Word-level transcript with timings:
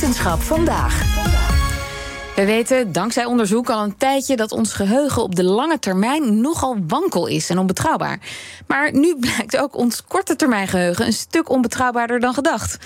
Wetenschap 0.00 0.40
vandaag. 0.40 1.02
We 2.34 2.44
weten 2.44 2.92
dankzij 2.92 3.24
onderzoek 3.24 3.70
al 3.70 3.82
een 3.82 3.96
tijdje 3.96 4.36
dat 4.36 4.52
ons 4.52 4.72
geheugen 4.72 5.22
op 5.22 5.34
de 5.34 5.44
lange 5.44 5.78
termijn 5.78 6.40
nogal 6.40 6.76
wankel 6.86 7.26
is 7.26 7.50
en 7.50 7.58
onbetrouwbaar. 7.58 8.18
Maar 8.66 8.92
nu 8.92 9.16
blijkt 9.26 9.56
ook 9.56 9.76
ons 9.76 10.04
korte 10.04 10.36
termijn 10.36 10.68
geheugen 10.68 11.06
een 11.06 11.12
stuk 11.12 11.48
onbetrouwbaarder 11.48 12.20
dan 12.20 12.34
gedacht. 12.34 12.78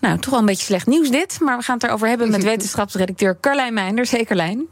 Nou, 0.00 0.18
toch 0.18 0.30
wel 0.30 0.38
een 0.38 0.46
beetje 0.46 0.64
slecht 0.64 0.86
nieuws 0.86 1.10
dit, 1.10 1.40
maar 1.40 1.56
we 1.56 1.64
gaan 1.64 1.74
het 1.74 1.84
erover 1.84 2.08
hebben 2.08 2.30
met 2.30 2.44
wetenschapsredacteur 2.52 3.38
Carlijn 3.40 3.74
Meinder. 3.74 4.06
Zeker, 4.06 4.36
Lijn. 4.36 4.66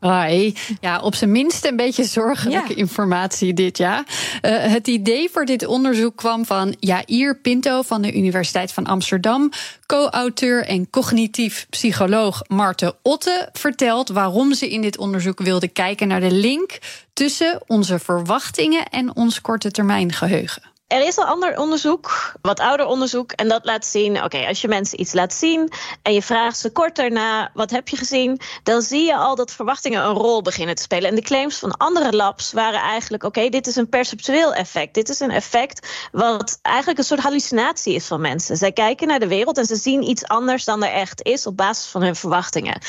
Hoi. 0.00 0.54
Ja, 0.80 1.00
op 1.00 1.14
zijn 1.14 1.32
minst 1.32 1.64
een 1.64 1.76
beetje 1.76 2.04
zorgelijke 2.04 2.74
informatie 2.74 3.54
dit 3.54 3.78
jaar. 3.78 4.04
Uh, 4.42 4.56
het 4.60 4.86
idee 4.86 5.28
voor 5.32 5.44
dit 5.44 5.66
onderzoek 5.66 6.16
kwam 6.16 6.44
van 6.44 6.76
Jair 6.80 7.36
Pinto 7.36 7.82
van 7.82 8.02
de 8.02 8.16
Universiteit 8.16 8.72
van 8.72 8.86
Amsterdam. 8.86 9.50
Co-auteur 9.86 10.64
en 10.64 10.90
cognitief 10.90 11.66
psycholoog 11.70 12.42
Marte 12.46 12.96
Otte 13.02 13.48
vertelt 13.52 14.08
waarom 14.08 14.54
ze 14.54 14.70
in 14.70 14.80
dit 14.80 14.98
onderzoek 14.98 15.38
wilde 15.38 15.68
kijken 15.68 16.08
naar 16.08 16.20
de 16.20 16.32
link 16.32 16.78
tussen 17.12 17.60
onze 17.66 17.98
verwachtingen 17.98 18.88
en 18.88 19.16
ons 19.16 19.40
korte 19.40 19.70
termijn 19.70 20.12
geheugen. 20.12 20.62
Er 20.88 21.06
is 21.06 21.18
al 21.18 21.24
ander 21.24 21.58
onderzoek, 21.58 22.32
wat 22.42 22.60
ouder 22.60 22.86
onderzoek, 22.86 23.32
en 23.32 23.48
dat 23.48 23.64
laat 23.64 23.86
zien: 23.86 24.24
oké, 24.24 24.46
als 24.46 24.60
je 24.60 24.68
mensen 24.68 25.00
iets 25.00 25.12
laat 25.12 25.32
zien 25.32 25.72
en 26.02 26.12
je 26.12 26.22
vraagt 26.22 26.58
ze 26.58 26.70
kort 26.70 26.96
daarna: 26.96 27.50
wat 27.54 27.70
heb 27.70 27.88
je 27.88 27.96
gezien? 27.96 28.40
Dan 28.62 28.82
zie 28.82 29.04
je 29.04 29.16
al 29.16 29.34
dat 29.34 29.52
verwachtingen 29.52 30.04
een 30.04 30.14
rol 30.14 30.42
beginnen 30.42 30.74
te 30.74 30.82
spelen. 30.82 31.08
En 31.08 31.14
de 31.14 31.22
claims 31.22 31.58
van 31.58 31.76
andere 31.76 32.16
labs 32.16 32.52
waren 32.52 32.80
eigenlijk: 32.80 33.22
oké, 33.22 33.48
dit 33.48 33.66
is 33.66 33.76
een 33.76 33.88
perceptueel 33.88 34.54
effect. 34.54 34.94
Dit 34.94 35.08
is 35.08 35.20
een 35.20 35.30
effect 35.30 36.08
wat 36.12 36.58
eigenlijk 36.62 36.98
een 36.98 37.04
soort 37.04 37.20
hallucinatie 37.20 37.94
is 37.94 38.06
van 38.06 38.20
mensen. 38.20 38.56
Zij 38.56 38.72
kijken 38.72 39.08
naar 39.08 39.20
de 39.20 39.28
wereld 39.28 39.58
en 39.58 39.66
ze 39.66 39.76
zien 39.76 40.08
iets 40.08 40.24
anders 40.24 40.64
dan 40.64 40.84
er 40.84 40.92
echt 40.92 41.22
is 41.22 41.46
op 41.46 41.56
basis 41.56 41.90
van 41.90 42.02
hun 42.02 42.16
verwachtingen. 42.16 42.80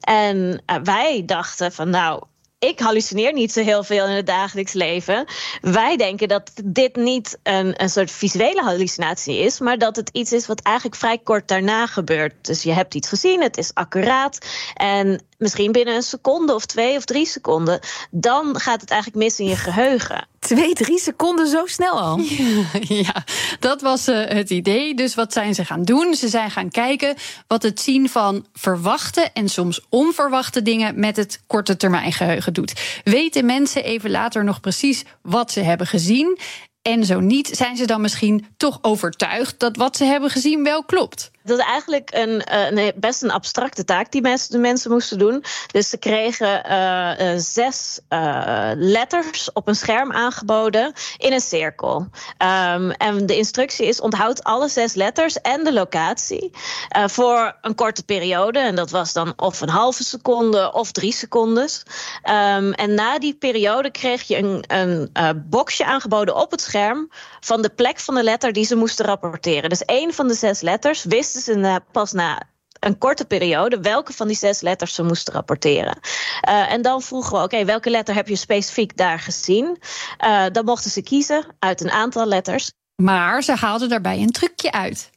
En 0.00 0.62
uh, 0.66 0.76
wij 0.82 1.22
dachten 1.26 1.72
van 1.72 1.90
nou 1.90 2.22
ik 2.68 2.80
hallucineer 2.80 3.32
niet 3.32 3.52
zo 3.52 3.62
heel 3.62 3.84
veel 3.84 4.06
in 4.06 4.16
het 4.16 4.26
dagelijks 4.26 4.72
leven. 4.72 5.24
Wij 5.60 5.96
denken 5.96 6.28
dat 6.28 6.52
dit 6.64 6.96
niet 6.96 7.38
een, 7.42 7.82
een 7.82 7.90
soort 7.90 8.10
visuele 8.10 8.62
hallucinatie 8.62 9.38
is, 9.38 9.60
maar 9.60 9.78
dat 9.78 9.96
het 9.96 10.10
iets 10.12 10.32
is 10.32 10.46
wat 10.46 10.60
eigenlijk 10.60 10.96
vrij 10.96 11.18
kort 11.18 11.48
daarna 11.48 11.86
gebeurt. 11.86 12.34
Dus 12.40 12.62
je 12.62 12.72
hebt 12.72 12.94
iets 12.94 13.08
gezien, 13.08 13.42
het 13.42 13.56
is 13.56 13.74
accuraat. 13.74 14.38
En 14.74 15.20
misschien 15.38 15.72
binnen 15.72 15.94
een 15.94 16.02
seconde 16.02 16.54
of 16.54 16.66
twee 16.66 16.96
of 16.96 17.04
drie 17.04 17.26
seconden, 17.26 17.80
dan 18.10 18.60
gaat 18.60 18.80
het 18.80 18.90
eigenlijk 18.90 19.22
mis 19.24 19.38
in 19.38 19.46
je 19.46 19.56
geheugen. 19.56 20.28
Twee, 20.38 20.72
drie 20.74 20.98
seconden 20.98 21.46
zo 21.48 21.66
snel 21.66 22.00
al? 22.00 22.20
Ja, 22.88 23.24
dat 23.60 23.80
was 23.80 24.08
uh, 24.08 24.26
het 24.28 24.50
idee. 24.50 24.94
Dus 24.94 25.14
wat 25.14 25.32
zijn 25.32 25.54
ze 25.54 25.64
gaan 25.64 25.82
doen? 25.82 26.14
Ze 26.14 26.28
zijn 26.28 26.50
gaan 26.50 26.70
kijken 26.70 27.14
wat 27.46 27.62
het 27.62 27.80
zien 27.80 28.08
van 28.08 28.46
verwachte 28.52 29.20
en 29.32 29.48
soms 29.48 29.86
onverwachte 29.88 30.62
dingen 30.62 31.00
met 31.00 31.16
het 31.16 31.40
korte 31.46 31.76
termijn 31.76 32.12
geheugen 32.12 32.52
doet. 32.52 33.00
Weten 33.04 33.46
mensen 33.46 33.84
even 33.84 34.10
later 34.10 34.44
nog 34.44 34.60
precies 34.60 35.04
wat 35.22 35.52
ze 35.52 35.60
hebben 35.60 35.86
gezien? 35.86 36.38
En 36.82 37.04
zo 37.04 37.20
niet, 37.20 37.48
zijn 37.52 37.76
ze 37.76 37.86
dan 37.86 38.00
misschien 38.00 38.46
toch 38.56 38.78
overtuigd 38.82 39.58
dat 39.58 39.76
wat 39.76 39.96
ze 39.96 40.04
hebben 40.04 40.30
gezien 40.30 40.62
wel 40.62 40.84
klopt? 40.84 41.30
Dat 41.46 41.58
is 41.58 41.64
eigenlijk 41.64 42.10
een, 42.12 42.44
eh, 42.44 42.92
best 42.96 43.22
een 43.22 43.30
abstracte 43.30 43.84
taak 43.84 44.12
die 44.12 44.20
mensen, 44.20 44.50
de 44.50 44.58
mensen 44.58 44.90
moesten 44.90 45.18
doen. 45.18 45.44
Dus 45.72 45.88
ze 45.88 45.98
kregen 45.98 46.62
uh, 46.70 47.32
zes 47.36 48.00
uh, 48.08 48.70
letters 48.74 49.52
op 49.52 49.68
een 49.68 49.74
scherm 49.74 50.12
aangeboden 50.12 50.92
in 51.16 51.32
een 51.32 51.40
cirkel. 51.40 51.96
Um, 51.98 52.90
en 52.90 53.26
de 53.26 53.36
instructie 53.36 53.86
is: 53.86 54.00
onthoud 54.00 54.44
alle 54.44 54.68
zes 54.68 54.94
letters 54.94 55.40
en 55.40 55.64
de 55.64 55.72
locatie 55.72 56.50
voor 57.06 57.56
een 57.60 57.74
korte 57.74 58.02
periode. 58.02 58.58
En 58.58 58.74
dat 58.74 58.90
was 58.90 59.12
dan 59.12 59.32
of 59.36 59.60
een 59.60 59.68
halve 59.68 60.04
seconde 60.04 60.72
of 60.72 60.92
drie 60.92 61.12
secondes. 61.12 61.82
Um, 62.24 62.72
en 62.72 62.94
na 62.94 63.18
die 63.18 63.34
periode 63.34 63.90
kreeg 63.90 64.22
je 64.22 64.36
een, 64.36 64.64
een 64.68 65.44
boxje 65.48 65.84
aangeboden 65.84 66.36
op 66.36 66.50
het 66.50 66.60
scherm 66.60 67.10
van 67.40 67.62
de 67.62 67.68
plek 67.68 68.00
van 68.00 68.14
de 68.14 68.22
letter 68.22 68.52
die 68.52 68.64
ze 68.64 68.76
moesten 68.76 69.04
rapporteren. 69.04 69.68
Dus 69.68 69.84
één 69.84 70.14
van 70.14 70.28
de 70.28 70.34
zes 70.34 70.60
letters 70.60 71.04
wist 71.04 71.35
wisten 71.36 71.64
ze 71.64 71.80
pas 71.92 72.12
na 72.12 72.42
een 72.80 72.98
korte 72.98 73.24
periode 73.24 73.80
welke 73.80 74.12
van 74.12 74.26
die 74.26 74.36
zes 74.36 74.60
letters 74.60 74.94
ze 74.94 75.02
moesten 75.02 75.34
rapporteren. 75.34 75.98
Uh, 76.48 76.72
en 76.72 76.82
dan 76.82 77.02
vroegen 77.02 77.38
we, 77.38 77.44
oké, 77.44 77.64
welke 77.64 77.90
letter 77.90 78.14
heb 78.14 78.28
je 78.28 78.36
specifiek 78.36 78.96
daar 78.96 79.18
gezien? 79.18 79.78
Uh, 80.24 80.44
dan 80.52 80.64
mochten 80.64 80.90
ze 80.90 81.02
kiezen 81.02 81.44
uit 81.58 81.80
een 81.80 81.90
aantal 81.90 82.26
letters. 82.26 82.70
Maar 83.02 83.42
ze 83.42 83.52
haalden 83.54 83.88
daarbij 83.88 84.18
een 84.18 84.30
trucje 84.30 84.72
uit 84.72 85.10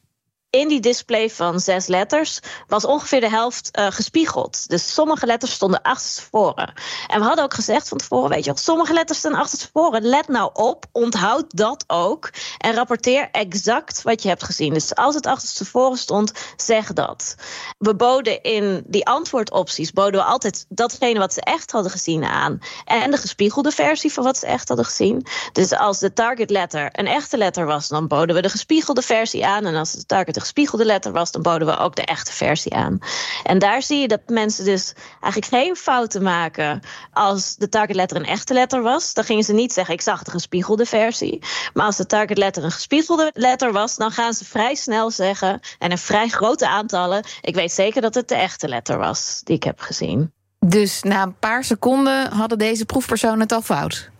in 0.50 0.68
die 0.68 0.80
display 0.80 1.30
van 1.30 1.60
zes 1.60 1.86
letters 1.86 2.40
was 2.66 2.84
ongeveer 2.84 3.20
de 3.20 3.28
helft 3.28 3.78
uh, 3.78 3.86
gespiegeld. 3.90 4.68
Dus 4.68 4.94
sommige 4.94 5.26
letters 5.26 5.52
stonden 5.52 5.82
achterstevoren. 5.82 6.72
En 7.06 7.20
we 7.20 7.26
hadden 7.26 7.44
ook 7.44 7.54
gezegd 7.54 7.88
van 7.88 7.98
tevoren, 7.98 8.30
weet 8.30 8.44
je 8.44 8.50
wel, 8.50 8.60
sommige 8.60 8.92
letters 8.92 9.18
staan 9.18 9.34
achterstevoren. 9.34 10.02
Let 10.02 10.28
nou 10.28 10.50
op, 10.52 10.84
onthoud 10.92 11.56
dat 11.56 11.84
ook. 11.86 12.30
En 12.58 12.74
rapporteer 12.74 13.28
exact 13.32 14.02
wat 14.02 14.22
je 14.22 14.28
hebt 14.28 14.44
gezien. 14.44 14.74
Dus 14.74 14.94
als 14.94 15.14
het 15.14 15.26
achterstevoren 15.26 15.98
stond, 15.98 16.32
zeg 16.56 16.92
dat. 16.92 17.34
We 17.78 17.96
boden 17.96 18.42
in 18.42 18.84
die 18.86 19.06
antwoordopties, 19.06 19.92
boden 19.92 20.20
we 20.20 20.26
altijd 20.26 20.66
datgene 20.68 21.18
wat 21.18 21.32
ze 21.32 21.40
echt 21.40 21.70
hadden 21.70 21.90
gezien 21.90 22.24
aan. 22.24 22.58
En 22.84 23.10
de 23.10 23.16
gespiegelde 23.16 23.70
versie 23.70 24.12
van 24.12 24.24
wat 24.24 24.38
ze 24.38 24.46
echt 24.46 24.68
hadden 24.68 24.86
gezien. 24.86 25.26
Dus 25.52 25.72
als 25.72 25.98
de 25.98 26.12
target 26.12 26.50
letter 26.50 26.88
een 26.92 27.06
echte 27.06 27.36
letter 27.36 27.66
was, 27.66 27.88
dan 27.88 28.06
boden 28.06 28.34
we 28.34 28.42
de 28.42 28.48
gespiegelde 28.48 29.02
versie 29.02 29.46
aan. 29.46 29.66
En 29.66 29.74
als 29.74 29.92
de 29.92 30.06
target 30.06 30.38
gespiegelde 30.40 30.84
letter 30.84 31.12
was, 31.12 31.30
dan 31.30 31.42
boden 31.42 31.66
we 31.66 31.76
ook 31.76 31.96
de 31.96 32.04
echte 32.04 32.32
versie 32.32 32.74
aan. 32.74 32.98
En 33.42 33.58
daar 33.58 33.82
zie 33.82 34.00
je 34.00 34.08
dat 34.08 34.20
mensen 34.26 34.64
dus 34.64 34.92
eigenlijk 35.20 35.54
geen 35.54 35.76
fouten 35.76 36.22
maken 36.22 36.80
als 37.12 37.56
de 37.56 37.68
targetletter 37.68 38.16
een 38.16 38.24
echte 38.24 38.54
letter 38.54 38.82
was. 38.82 39.14
Dan 39.14 39.24
gingen 39.24 39.44
ze 39.44 39.52
niet 39.52 39.72
zeggen: 39.72 39.94
ik 39.94 40.00
zag 40.00 40.22
de 40.22 40.30
gespiegelde 40.30 40.86
versie. 40.86 41.42
Maar 41.72 41.86
als 41.86 41.96
de 41.96 42.06
targetletter 42.06 42.64
een 42.64 42.70
gespiegelde 42.70 43.30
letter 43.34 43.72
was, 43.72 43.96
dan 43.96 44.10
gaan 44.10 44.34
ze 44.34 44.44
vrij 44.44 44.74
snel 44.74 45.10
zeggen, 45.10 45.60
en 45.78 45.90
in 45.90 45.98
vrij 45.98 46.28
grote 46.28 46.68
aantallen: 46.68 47.24
ik 47.40 47.54
weet 47.54 47.72
zeker 47.72 48.02
dat 48.02 48.14
het 48.14 48.28
de 48.28 48.34
echte 48.34 48.68
letter 48.68 48.98
was 48.98 49.40
die 49.44 49.56
ik 49.56 49.62
heb 49.62 49.80
gezien. 49.80 50.32
Dus 50.66 51.02
na 51.02 51.22
een 51.22 51.38
paar 51.38 51.64
seconden 51.64 52.32
hadden 52.32 52.58
deze 52.58 52.84
proefpersonen 52.84 53.40
het 53.40 53.52
al 53.52 53.62
fout. 53.62 54.10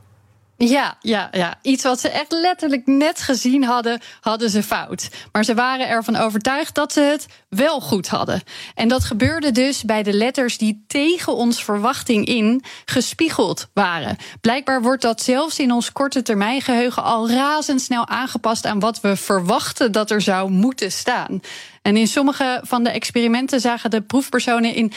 Ja, 0.66 0.96
ja, 1.00 1.28
ja. 1.32 1.54
Iets 1.62 1.82
wat 1.82 2.00
ze 2.00 2.08
echt 2.08 2.32
letterlijk 2.32 2.86
net 2.86 3.20
gezien 3.20 3.64
hadden, 3.64 4.00
hadden 4.20 4.50
ze 4.50 4.62
fout. 4.62 5.08
Maar 5.32 5.44
ze 5.44 5.54
waren 5.54 5.88
ervan 5.88 6.16
overtuigd 6.16 6.74
dat 6.74 6.92
ze 6.92 7.00
het 7.00 7.26
wel 7.48 7.80
goed 7.80 8.08
hadden. 8.08 8.42
En 8.74 8.88
dat 8.88 9.04
gebeurde 9.04 9.50
dus 9.50 9.82
bij 9.84 10.02
de 10.02 10.12
letters 10.12 10.58
die 10.58 10.84
tegen 10.86 11.34
ons 11.34 11.64
verwachting 11.64 12.26
in 12.26 12.64
gespiegeld 12.84 13.68
waren. 13.74 14.16
Blijkbaar 14.40 14.82
wordt 14.82 15.02
dat 15.02 15.22
zelfs 15.22 15.58
in 15.58 15.72
ons 15.72 15.92
korte 15.92 16.22
termijn 16.22 16.60
geheugen 16.60 17.02
al 17.02 17.30
razendsnel 17.30 18.08
aangepast 18.08 18.66
aan 18.66 18.80
wat 18.80 19.00
we 19.00 19.16
verwachten 19.16 19.92
dat 19.92 20.10
er 20.10 20.20
zou 20.20 20.50
moeten 20.50 20.92
staan. 20.92 21.40
En 21.82 21.96
in 21.96 22.06
sommige 22.06 22.60
van 22.64 22.84
de 22.84 22.90
experimenten 22.90 23.60
zagen 23.60 23.90
de 23.90 24.00
proefpersonen 24.00 24.74
in 24.74 24.92
50% 24.92 24.94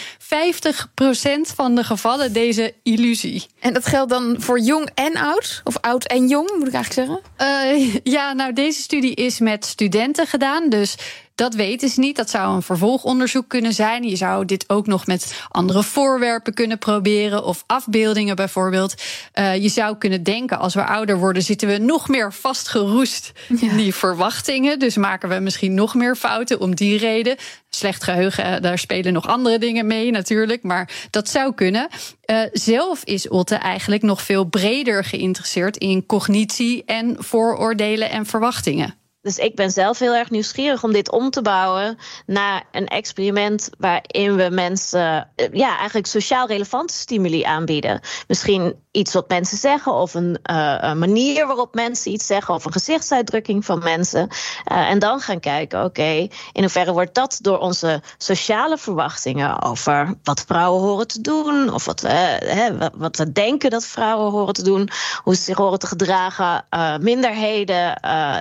van 1.55 1.75
de 1.75 1.83
gevallen 1.83 2.33
deze 2.33 2.73
illusie. 2.83 3.45
En 3.59 3.73
dat 3.73 3.85
geldt 3.85 4.09
dan 4.09 4.35
voor 4.37 4.59
jong 4.59 4.89
en 4.93 5.17
oud? 5.17 5.61
Of 5.63 5.77
oud 5.81 6.05
en 6.05 6.27
jong, 6.27 6.51
moet 6.57 6.67
ik 6.67 6.73
eigenlijk 6.73 7.09
zeggen? 7.37 7.77
Uh, 7.77 7.95
ja, 8.15 8.33
nou, 8.33 8.53
deze 8.53 8.81
studie 8.81 9.15
is 9.15 9.39
met 9.39 9.65
studenten 9.65 10.27
gedaan. 10.27 10.69
Dus 10.69 10.95
dat 11.35 11.53
weten 11.53 11.89
ze 11.89 11.99
niet. 11.99 12.15
Dat 12.15 12.29
zou 12.29 12.55
een 12.55 12.61
vervolgonderzoek 12.61 13.47
kunnen 13.47 13.73
zijn. 13.73 14.03
Je 14.03 14.15
zou 14.15 14.45
dit 14.45 14.69
ook 14.69 14.87
nog 14.87 15.07
met 15.07 15.43
andere 15.49 15.83
voorwerpen 15.83 16.53
kunnen 16.53 16.77
proberen. 16.77 17.43
Of 17.45 17.63
afbeeldingen 17.67 18.35
bijvoorbeeld. 18.35 18.93
Uh, 19.35 19.55
je 19.55 19.69
zou 19.69 19.97
kunnen 19.97 20.23
denken, 20.23 20.59
als 20.59 20.73
we 20.73 20.85
ouder 20.85 21.17
worden, 21.17 21.43
zitten 21.43 21.67
we 21.67 21.77
nog 21.77 22.07
meer 22.07 22.33
vastgeroest 22.33 23.31
in 23.59 23.75
die 23.77 23.95
verwachtingen. 23.95 24.79
Dus 24.79 24.97
maken 24.97 25.29
we 25.29 25.39
misschien 25.39 25.73
nog 25.73 25.95
meer 25.95 26.15
fouten 26.15 26.59
om 26.59 26.75
die 26.75 26.97
reden. 26.97 27.35
Slecht 27.69 28.03
geheugen, 28.03 28.43
eh, 28.43 28.61
daar 28.61 28.79
spelen 28.79 29.13
nog 29.13 29.27
andere 29.27 29.57
dingen 29.57 29.87
mee 29.87 30.11
natuurlijk. 30.11 30.63
Maar 30.63 31.07
dat 31.09 31.29
zou 31.29 31.53
kunnen. 31.53 31.87
Uh, 32.25 32.41
zelf 32.51 33.03
is 33.03 33.27
Otte 33.27 33.55
eigenlijk 33.55 34.01
nog 34.01 34.21
veel 34.21 34.43
breder 34.43 35.03
geïnteresseerd 35.03 35.77
in 35.77 36.05
cognitie 36.05 36.83
en 36.85 37.15
vooroordelen 37.19 38.09
en 38.09 38.25
verwachtingen. 38.25 39.02
Dus 39.23 39.37
ik 39.37 39.55
ben 39.55 39.71
zelf 39.71 39.99
heel 39.99 40.13
erg 40.13 40.29
nieuwsgierig 40.29 40.83
om 40.83 40.93
dit 40.93 41.11
om 41.11 41.29
te 41.29 41.41
bouwen 41.41 41.97
naar 42.25 42.63
een 42.71 42.87
experiment 42.87 43.69
waarin 43.77 44.35
we 44.35 44.49
mensen 44.49 45.29
eh, 45.35 45.47
ja, 45.51 45.77
eigenlijk 45.77 46.07
sociaal 46.07 46.47
relevante 46.47 46.93
stimuli 46.93 47.43
aanbieden. 47.43 47.99
Misschien 48.27 48.75
iets 48.91 49.13
wat 49.13 49.29
mensen 49.29 49.57
zeggen, 49.57 49.93
of 49.93 50.13
een, 50.13 50.39
uh, 50.51 50.77
een 50.79 50.99
manier 50.99 51.47
waarop 51.47 51.73
mensen 51.73 52.11
iets 52.11 52.25
zeggen, 52.25 52.53
of 52.53 52.65
een 52.65 52.71
gezichtsuitdrukking 52.71 53.65
van 53.65 53.79
mensen. 53.83 54.27
Uh, 54.71 54.89
en 54.89 54.99
dan 54.99 55.19
gaan 55.19 55.39
kijken, 55.39 55.83
oké, 55.83 56.27
in 56.51 56.61
hoeverre 56.61 56.91
wordt 56.91 57.15
dat 57.15 57.39
door 57.41 57.59
onze 57.59 58.01
sociale 58.17 58.77
verwachtingen 58.77 59.61
over 59.61 60.15
wat 60.23 60.43
vrouwen 60.47 60.81
horen 60.81 61.07
te 61.07 61.21
doen, 61.21 61.73
of 61.73 61.85
wat 61.85 62.01
we, 62.01 62.09
hè, 62.09 62.89
wat 62.95 63.17
we 63.17 63.31
denken 63.31 63.69
dat 63.69 63.85
vrouwen 63.85 64.31
horen 64.31 64.53
te 64.53 64.63
doen, 64.63 64.89
hoe 65.23 65.35
ze 65.35 65.41
zich 65.41 65.57
horen 65.57 65.79
te 65.79 65.87
gedragen, 65.87 66.65
minderheden, 67.01 67.97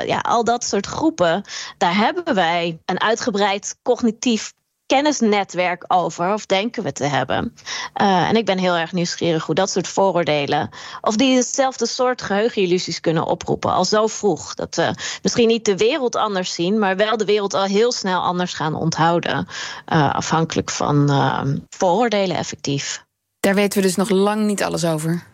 ja, 0.06 0.18
al 0.18 0.44
dat 0.44 0.64
soort 0.72 0.86
groepen, 0.86 1.42
daar 1.78 1.96
hebben 1.96 2.34
wij 2.34 2.78
een 2.84 3.00
uitgebreid 3.00 3.76
cognitief 3.82 4.52
kennisnetwerk 4.86 5.84
over, 5.88 6.32
of 6.32 6.46
denken 6.46 6.82
we 6.82 6.92
te 6.92 7.04
hebben. 7.04 7.54
Uh, 8.00 8.28
en 8.28 8.36
ik 8.36 8.44
ben 8.44 8.58
heel 8.58 8.76
erg 8.76 8.92
nieuwsgierig 8.92 9.46
hoe 9.46 9.54
dat 9.54 9.70
soort 9.70 9.88
vooroordelen, 9.88 10.68
of 11.00 11.16
die 11.16 11.36
hetzelfde 11.36 11.86
soort 11.86 12.22
geheugenillusies 12.22 13.00
kunnen 13.00 13.24
oproepen, 13.24 13.72
al 13.72 13.84
zo 13.84 14.06
vroeg. 14.06 14.54
Dat 14.54 14.74
we 14.74 14.94
misschien 15.22 15.48
niet 15.48 15.64
de 15.64 15.76
wereld 15.76 16.16
anders 16.16 16.54
zien, 16.54 16.78
maar 16.78 16.96
wel 16.96 17.16
de 17.16 17.24
wereld 17.24 17.54
al 17.54 17.64
heel 17.64 17.92
snel 17.92 18.20
anders 18.20 18.54
gaan 18.54 18.74
onthouden, 18.74 19.46
uh, 19.92 20.14
afhankelijk 20.14 20.70
van 20.70 21.10
uh, 21.10 21.42
vooroordelen 21.68 22.36
effectief. 22.36 23.04
Daar 23.40 23.54
weten 23.54 23.80
we 23.80 23.86
dus 23.86 23.96
nog 23.96 24.10
lang 24.10 24.46
niet 24.46 24.62
alles 24.62 24.84
over. 24.84 25.31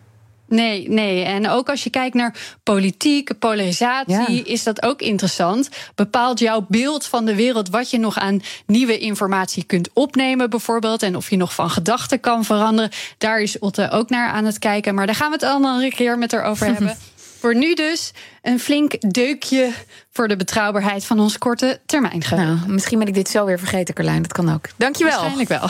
Nee, 0.49 0.89
nee. 0.89 1.23
En 1.23 1.49
ook 1.49 1.69
als 1.69 1.83
je 1.83 1.89
kijkt 1.89 2.15
naar 2.15 2.35
politiek, 2.63 3.39
polarisatie, 3.39 4.35
ja. 4.35 4.45
is 4.45 4.63
dat 4.63 4.81
ook 4.81 5.01
interessant. 5.01 5.69
Bepaalt 5.95 6.39
jouw 6.39 6.65
beeld 6.67 7.05
van 7.05 7.25
de 7.25 7.35
wereld 7.35 7.69
wat 7.69 7.89
je 7.89 7.99
nog 7.99 8.17
aan 8.17 8.41
nieuwe 8.65 8.97
informatie 8.97 9.63
kunt 9.63 9.89
opnemen, 9.93 10.49
bijvoorbeeld. 10.49 11.03
En 11.03 11.15
of 11.15 11.29
je 11.29 11.37
nog 11.37 11.53
van 11.53 11.69
gedachten 11.69 12.19
kan 12.19 12.45
veranderen. 12.45 12.91
Daar 13.17 13.41
is 13.41 13.59
Otte 13.59 13.89
ook 13.91 14.09
naar 14.09 14.29
aan 14.29 14.45
het 14.45 14.59
kijken. 14.59 14.95
Maar 14.95 15.05
daar 15.05 15.15
gaan 15.15 15.27
we 15.27 15.33
het 15.33 15.43
allemaal 15.43 15.81
een 15.81 15.89
keer 15.89 16.17
met 16.17 16.31
haar 16.31 16.43
over 16.43 16.65
hebben. 16.65 16.97
Voor 17.39 17.55
nu 17.55 17.73
dus 17.73 18.11
een 18.41 18.59
flink 18.59 19.11
deukje 19.11 19.71
voor 20.11 20.27
de 20.27 20.35
betrouwbaarheid 20.35 21.05
van 21.05 21.19
ons 21.19 21.37
korte 21.37 21.79
termijn. 21.85 22.23
Nou, 22.29 22.57
misschien 22.67 22.99
ben 22.99 23.07
ik 23.07 23.13
dit 23.13 23.29
zo 23.29 23.45
weer 23.45 23.59
vergeten, 23.59 23.93
Carlijn. 23.93 24.21
Dat 24.21 24.33
kan 24.33 24.53
ook. 24.53 24.65
Dankjewel. 24.77 25.13
Waarschijnlijk 25.13 25.49
wel. 25.49 25.69